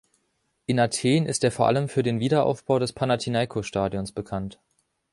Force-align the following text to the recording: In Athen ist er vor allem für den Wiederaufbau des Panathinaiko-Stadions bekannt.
In 0.65 0.79
Athen 0.79 1.27
ist 1.27 1.43
er 1.43 1.51
vor 1.51 1.67
allem 1.67 1.87
für 1.87 2.01
den 2.01 2.19
Wiederaufbau 2.19 2.79
des 2.79 2.91
Panathinaiko-Stadions 2.91 4.13
bekannt. 4.13 4.59